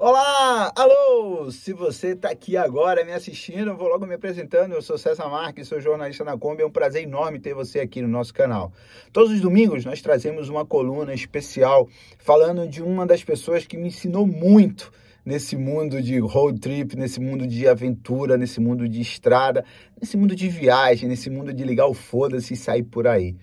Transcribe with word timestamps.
Olá, 0.00 0.72
alô! 0.76 1.50
Se 1.50 1.72
você 1.72 2.10
está 2.10 2.30
aqui 2.30 2.56
agora 2.56 3.04
me 3.04 3.10
assistindo, 3.10 3.76
vou 3.76 3.88
logo 3.88 4.06
me 4.06 4.14
apresentando. 4.14 4.72
Eu 4.72 4.80
sou 4.80 4.96
César 4.96 5.28
Marques, 5.28 5.66
sou 5.66 5.80
jornalista 5.80 6.22
na 6.22 6.38
Kombi. 6.38 6.62
É 6.62 6.66
um 6.66 6.70
prazer 6.70 7.02
enorme 7.02 7.40
ter 7.40 7.52
você 7.52 7.80
aqui 7.80 8.00
no 8.00 8.06
nosso 8.06 8.32
canal. 8.32 8.72
Todos 9.12 9.32
os 9.32 9.40
domingos 9.40 9.84
nós 9.84 10.00
trazemos 10.00 10.48
uma 10.48 10.64
coluna 10.64 11.12
especial 11.12 11.88
falando 12.16 12.68
de 12.68 12.80
uma 12.80 13.04
das 13.04 13.24
pessoas 13.24 13.66
que 13.66 13.76
me 13.76 13.88
ensinou 13.88 14.24
muito 14.24 14.92
nesse 15.26 15.56
mundo 15.56 16.00
de 16.00 16.20
road 16.20 16.60
trip, 16.60 16.94
nesse 16.94 17.18
mundo 17.18 17.44
de 17.44 17.66
aventura, 17.66 18.36
nesse 18.36 18.60
mundo 18.60 18.88
de 18.88 19.00
estrada, 19.00 19.64
nesse 20.00 20.16
mundo 20.16 20.36
de 20.36 20.48
viagem, 20.48 21.08
nesse 21.08 21.28
mundo 21.28 21.52
de 21.52 21.64
ligar 21.64 21.88
o 21.88 21.92
foda-se 21.92 22.54
e 22.54 22.56
sair 22.56 22.84
por 22.84 23.08
aí. 23.08 23.34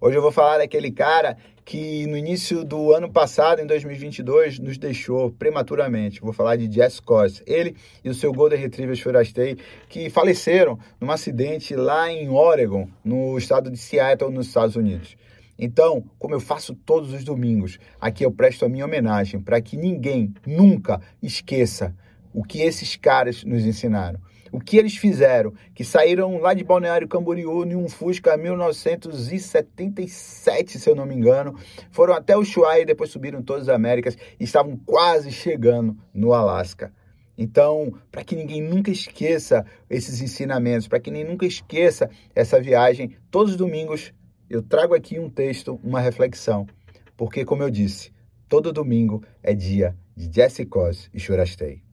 Hoje 0.00 0.16
eu 0.16 0.22
vou 0.22 0.32
falar 0.32 0.58
daquele 0.58 0.90
cara 0.90 1.36
que 1.64 2.06
no 2.06 2.16
início 2.16 2.64
do 2.64 2.92
ano 2.92 3.10
passado, 3.10 3.60
em 3.60 3.66
2022, 3.66 4.60
nos 4.60 4.78
deixou 4.78 5.32
prematuramente. 5.32 6.20
Vou 6.20 6.32
falar 6.32 6.54
de 6.54 6.72
Jess 6.72 7.00
Cos. 7.00 7.42
Ele 7.44 7.74
e 8.04 8.08
o 8.08 8.14
seu 8.14 8.32
Golden 8.32 8.58
Retriever 8.58 8.94
Shorastei, 8.94 9.56
que 9.88 10.08
faleceram 10.08 10.78
num 11.00 11.10
acidente 11.10 11.74
lá 11.74 12.10
em 12.10 12.28
Oregon, 12.28 12.88
no 13.04 13.36
estado 13.36 13.68
de 13.68 13.78
Seattle, 13.78 14.30
nos 14.30 14.46
Estados 14.46 14.76
Unidos. 14.76 15.16
Então, 15.58 16.04
como 16.18 16.34
eu 16.34 16.40
faço 16.40 16.74
todos 16.74 17.12
os 17.12 17.24
domingos, 17.24 17.78
aqui 18.00 18.24
eu 18.24 18.30
presto 18.30 18.64
a 18.64 18.68
minha 18.68 18.84
homenagem 18.84 19.40
para 19.40 19.60
que 19.60 19.76
ninguém 19.76 20.32
nunca 20.46 21.00
esqueça 21.22 21.94
o 22.32 22.44
que 22.44 22.60
esses 22.60 22.94
caras 22.94 23.42
nos 23.42 23.64
ensinaram. 23.64 24.20
O 24.56 24.58
que 24.58 24.78
eles 24.78 24.96
fizeram? 24.96 25.52
Que 25.74 25.84
saíram 25.84 26.38
lá 26.38 26.54
de 26.54 26.64
Balneário 26.64 27.06
Camboriú 27.06 27.62
em 27.62 27.76
um 27.76 27.90
Fusca 27.90 28.38
1977, 28.38 30.78
se 30.78 30.88
eu 30.88 30.94
não 30.94 31.04
me 31.04 31.14
engano. 31.14 31.54
Foram 31.90 32.14
até 32.14 32.34
o 32.34 32.40
Ushuaia 32.40 32.80
e 32.80 32.86
depois 32.86 33.10
subiram 33.10 33.42
todas 33.42 33.68
as 33.68 33.74
Américas 33.74 34.16
e 34.40 34.44
estavam 34.44 34.74
quase 34.78 35.30
chegando 35.30 35.94
no 36.14 36.32
Alasca. 36.32 36.90
Então, 37.36 37.92
para 38.10 38.24
que 38.24 38.34
ninguém 38.34 38.62
nunca 38.62 38.90
esqueça 38.90 39.62
esses 39.90 40.22
ensinamentos, 40.22 40.88
para 40.88 41.00
que 41.00 41.10
ninguém 41.10 41.28
nunca 41.28 41.44
esqueça 41.44 42.08
essa 42.34 42.58
viagem, 42.58 43.14
todos 43.30 43.52
os 43.52 43.58
domingos 43.58 44.14
eu 44.48 44.62
trago 44.62 44.94
aqui 44.94 45.18
um 45.18 45.28
texto, 45.28 45.78
uma 45.84 46.00
reflexão. 46.00 46.66
Porque, 47.14 47.44
como 47.44 47.62
eu 47.62 47.68
disse, 47.68 48.10
todo 48.48 48.72
domingo 48.72 49.22
é 49.42 49.52
dia 49.52 49.94
de 50.16 50.34
Jesse 50.34 50.64
Cos 50.64 51.10
e 51.12 51.20
Churastei. 51.20 51.85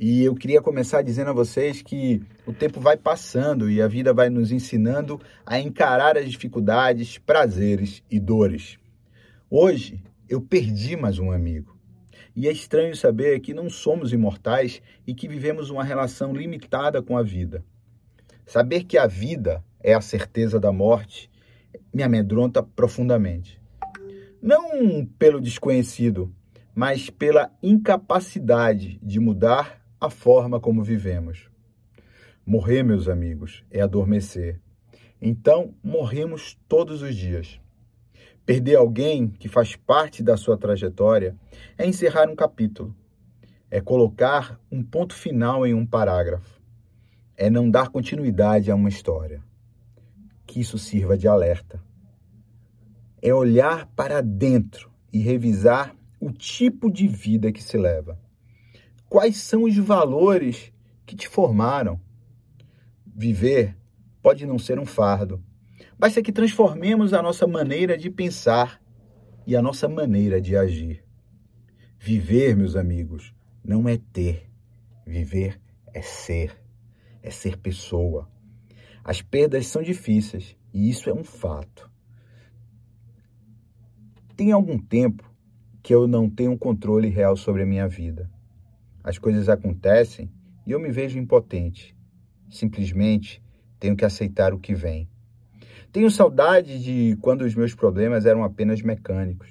E 0.00 0.22
eu 0.22 0.36
queria 0.36 0.62
começar 0.62 1.02
dizendo 1.02 1.30
a 1.30 1.32
vocês 1.32 1.82
que 1.82 2.22
o 2.46 2.52
tempo 2.52 2.78
vai 2.78 2.96
passando 2.96 3.68
e 3.68 3.82
a 3.82 3.88
vida 3.88 4.14
vai 4.14 4.30
nos 4.30 4.52
ensinando 4.52 5.20
a 5.44 5.58
encarar 5.58 6.16
as 6.16 6.30
dificuldades, 6.30 7.18
prazeres 7.18 8.00
e 8.08 8.20
dores. 8.20 8.78
Hoje 9.50 10.00
eu 10.28 10.40
perdi 10.40 10.96
mais 10.96 11.18
um 11.18 11.32
amigo. 11.32 11.76
E 12.36 12.46
é 12.46 12.52
estranho 12.52 12.94
saber 12.94 13.40
que 13.40 13.52
não 13.52 13.68
somos 13.68 14.12
imortais 14.12 14.80
e 15.04 15.12
que 15.12 15.26
vivemos 15.26 15.68
uma 15.68 15.82
relação 15.82 16.32
limitada 16.32 17.02
com 17.02 17.18
a 17.18 17.22
vida. 17.24 17.64
Saber 18.46 18.84
que 18.84 18.96
a 18.96 19.06
vida 19.08 19.64
é 19.80 19.94
a 19.94 20.00
certeza 20.00 20.60
da 20.60 20.70
morte 20.70 21.28
me 21.92 22.04
amedronta 22.04 22.62
profundamente. 22.62 23.60
Não 24.40 25.04
pelo 25.18 25.40
desconhecido, 25.40 26.32
mas 26.72 27.10
pela 27.10 27.50
incapacidade 27.60 29.00
de 29.02 29.18
mudar 29.18 29.77
a 30.00 30.08
forma 30.08 30.60
como 30.60 30.82
vivemos. 30.82 31.50
Morrer, 32.46 32.82
meus 32.82 33.08
amigos, 33.08 33.64
é 33.70 33.80
adormecer. 33.80 34.60
Então, 35.20 35.74
morremos 35.82 36.58
todos 36.68 37.02
os 37.02 37.14
dias. 37.14 37.60
Perder 38.46 38.76
alguém 38.76 39.28
que 39.28 39.48
faz 39.48 39.74
parte 39.76 40.22
da 40.22 40.36
sua 40.36 40.56
trajetória 40.56 41.36
é 41.76 41.86
encerrar 41.86 42.30
um 42.30 42.36
capítulo, 42.36 42.94
é 43.70 43.80
colocar 43.80 44.58
um 44.70 44.82
ponto 44.82 45.14
final 45.14 45.66
em 45.66 45.74
um 45.74 45.84
parágrafo, 45.84 46.58
é 47.36 47.50
não 47.50 47.68
dar 47.68 47.88
continuidade 47.88 48.70
a 48.70 48.74
uma 48.74 48.88
história. 48.88 49.42
Que 50.46 50.60
isso 50.60 50.78
sirva 50.78 51.18
de 51.18 51.28
alerta. 51.28 51.82
É 53.20 53.34
olhar 53.34 53.86
para 53.94 54.22
dentro 54.22 54.90
e 55.12 55.18
revisar 55.18 55.94
o 56.20 56.30
tipo 56.30 56.90
de 56.90 57.06
vida 57.06 57.52
que 57.52 57.62
se 57.62 57.76
leva 57.76 58.18
quais 59.08 59.36
são 59.38 59.64
os 59.64 59.76
valores 59.76 60.72
que 61.06 61.16
te 61.16 61.28
formaram. 61.28 62.00
Viver 63.06 63.76
pode 64.22 64.46
não 64.46 64.58
ser 64.58 64.78
um 64.78 64.86
fardo, 64.86 65.42
basta 65.98 66.22
que 66.22 66.32
transformemos 66.32 67.12
a 67.12 67.22
nossa 67.22 67.46
maneira 67.46 67.96
de 67.96 68.10
pensar 68.10 68.80
e 69.46 69.56
a 69.56 69.62
nossa 69.62 69.88
maneira 69.88 70.40
de 70.40 70.56
agir. 70.56 71.02
Viver, 71.98 72.54
meus 72.54 72.76
amigos, 72.76 73.34
não 73.64 73.88
é 73.88 73.98
ter. 74.12 74.48
Viver 75.06 75.60
é 75.92 76.02
ser, 76.02 76.56
é 77.22 77.30
ser 77.30 77.56
pessoa. 77.56 78.30
As 79.02 79.22
perdas 79.22 79.66
são 79.66 79.82
difíceis 79.82 80.56
e 80.72 80.90
isso 80.90 81.08
é 81.08 81.14
um 81.14 81.24
fato. 81.24 81.90
Tem 84.36 84.52
algum 84.52 84.78
tempo 84.78 85.28
que 85.82 85.94
eu 85.94 86.06
não 86.06 86.28
tenho 86.28 86.56
controle 86.56 87.08
real 87.08 87.36
sobre 87.36 87.62
a 87.62 87.66
minha 87.66 87.88
vida. 87.88 88.30
As 89.02 89.18
coisas 89.18 89.48
acontecem 89.48 90.30
e 90.66 90.72
eu 90.72 90.80
me 90.80 90.90
vejo 90.90 91.18
impotente. 91.18 91.96
Simplesmente 92.50 93.42
tenho 93.78 93.96
que 93.96 94.04
aceitar 94.04 94.52
o 94.52 94.58
que 94.58 94.74
vem. 94.74 95.08
Tenho 95.90 96.10
saudade 96.10 96.82
de 96.82 97.16
quando 97.20 97.42
os 97.42 97.54
meus 97.54 97.74
problemas 97.74 98.26
eram 98.26 98.44
apenas 98.44 98.82
mecânicos. 98.82 99.48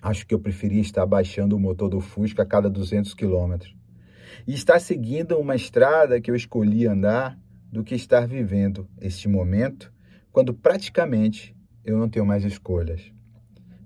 Acho 0.00 0.26
que 0.26 0.34
eu 0.34 0.38
preferia 0.38 0.80
estar 0.80 1.04
baixando 1.04 1.56
o 1.56 1.60
motor 1.60 1.88
do 1.88 2.00
Fusca 2.00 2.42
a 2.42 2.46
cada 2.46 2.70
200 2.70 3.12
quilômetros 3.12 3.76
e 4.46 4.54
estar 4.54 4.78
seguindo 4.78 5.38
uma 5.38 5.54
estrada 5.54 6.20
que 6.20 6.30
eu 6.30 6.36
escolhi 6.36 6.86
andar 6.86 7.38
do 7.70 7.82
que 7.82 7.94
estar 7.94 8.26
vivendo 8.26 8.88
este 9.00 9.28
momento 9.28 9.92
quando 10.30 10.54
praticamente 10.54 11.56
eu 11.84 11.98
não 11.98 12.08
tenho 12.08 12.24
mais 12.24 12.44
escolhas. 12.44 13.12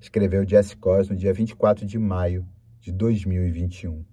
Escreveu 0.01 0.49
Jesse 0.49 0.77
Cos 0.77 1.09
no 1.09 1.17
dia 1.17 1.33
24 1.33 1.85
de 1.87 1.99
maio 1.99 2.47
de 2.81 2.93
2021. 2.93 4.10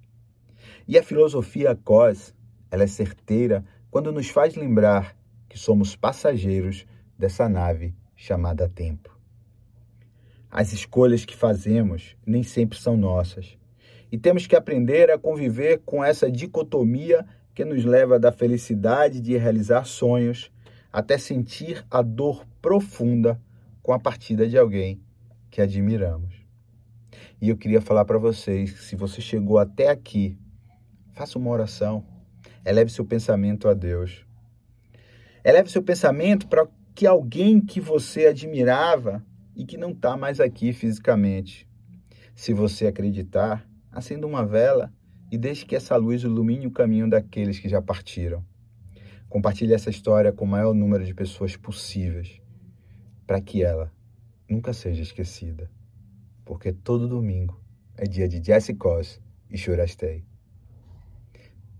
E 0.87 0.97
a 0.97 1.03
filosofia 1.03 1.75
COS, 1.75 2.33
ela 2.69 2.83
é 2.83 2.87
certeira 2.87 3.63
quando 3.89 4.11
nos 4.11 4.29
faz 4.29 4.55
lembrar 4.55 5.15
que 5.47 5.57
somos 5.57 5.95
passageiros 5.95 6.85
dessa 7.17 7.47
nave 7.47 7.95
chamada 8.15 8.67
tempo. 8.67 9.17
As 10.51 10.73
escolhas 10.73 11.23
que 11.23 11.35
fazemos 11.35 12.15
nem 12.25 12.43
sempre 12.43 12.77
são 12.77 12.97
nossas. 12.97 13.57
E 14.11 14.17
temos 14.17 14.47
que 14.47 14.55
aprender 14.55 15.11
a 15.11 15.17
conviver 15.17 15.81
com 15.85 16.03
essa 16.03 16.31
dicotomia 16.31 17.25
que 17.53 17.65
nos 17.65 17.83
leva 17.83 18.19
da 18.19 18.31
felicidade 18.31 19.19
de 19.19 19.35
realizar 19.37 19.85
sonhos 19.85 20.51
até 20.91 21.17
sentir 21.17 21.85
a 21.91 22.01
dor 22.01 22.45
profunda 22.61 23.41
com 23.83 23.93
a 23.93 23.99
partida 23.99 24.47
de 24.47 24.57
alguém 24.57 25.01
que 25.49 25.61
admiramos. 25.61 26.35
E 27.41 27.49
eu 27.49 27.57
queria 27.57 27.81
falar 27.81 28.05
para 28.05 28.17
vocês 28.17 28.71
que 28.71 28.79
se 28.79 28.95
você 28.95 29.21
chegou 29.21 29.57
até 29.57 29.89
aqui 29.89 30.37
Faça 31.17 31.39
uma 31.39 31.49
oração. 31.49 32.05
Eleve 32.63 32.91
seu 32.91 33.03
pensamento 33.03 33.67
a 33.67 33.73
Deus. 33.73 34.23
Eleve 35.43 35.67
seu 35.67 35.81
pensamento 35.81 36.47
para 36.47 36.67
que 36.93 37.07
alguém 37.07 37.59
que 37.59 37.81
você 37.81 38.27
admirava 38.27 39.25
e 39.55 39.65
que 39.65 39.77
não 39.77 39.93
está 39.93 40.15
mais 40.15 40.39
aqui 40.39 40.71
fisicamente. 40.71 41.67
Se 42.35 42.53
você 42.53 42.85
acreditar, 42.85 43.67
acenda 43.91 44.27
uma 44.27 44.45
vela 44.45 44.93
e 45.31 45.39
deixe 45.39 45.65
que 45.65 45.75
essa 45.75 45.95
luz 45.95 46.21
ilumine 46.21 46.67
o 46.67 46.71
caminho 46.71 47.09
daqueles 47.09 47.57
que 47.57 47.67
já 47.67 47.81
partiram. 47.81 48.45
Compartilhe 49.27 49.73
essa 49.73 49.89
história 49.89 50.31
com 50.31 50.45
o 50.45 50.47
maior 50.47 50.75
número 50.75 51.03
de 51.03 51.15
pessoas 51.15 51.57
possíveis, 51.57 52.39
para 53.25 53.41
que 53.41 53.63
ela 53.63 53.91
nunca 54.47 54.71
seja 54.71 55.01
esquecida. 55.01 55.67
Porque 56.45 56.71
todo 56.71 57.07
domingo 57.07 57.59
é 57.97 58.05
dia 58.05 58.27
de 58.27 58.39
Jesse 58.39 58.75
Cos 58.75 59.19
e 59.49 59.57
Churastei. 59.57 60.23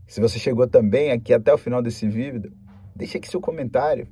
Se 0.08 0.22
você 0.22 0.40
chegou 0.40 0.66
também 0.68 1.12
aqui 1.12 1.34
até 1.34 1.54
o 1.54 1.58
final 1.58 1.82
desse 1.82 2.08
vídeo, 2.08 2.52
deixe 2.96 3.18
aqui 3.18 3.28
seu 3.28 3.42
comentário. 3.42 4.08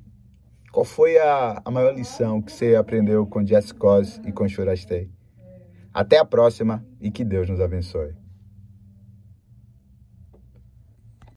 Qual 0.71 0.83
foi 0.83 1.17
a, 1.17 1.61
a 1.63 1.71
maior 1.71 1.95
lição 1.95 2.41
que 2.41 2.51
você 2.51 2.75
aprendeu 2.75 3.25
com 3.25 3.45
Jess 3.45 3.71
Cos 3.71 4.19
e 4.27 4.31
com 4.31 4.47
Shurastei? 4.47 5.09
Até 5.93 6.17
a 6.17 6.25
próxima 6.25 6.85
e 6.99 7.09
que 7.09 7.23
Deus 7.23 7.49
nos 7.49 7.61
abençoe. 7.61 8.24